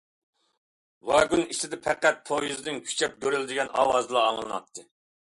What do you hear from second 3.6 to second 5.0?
ئاۋازىلا ئاڭلىناتتى.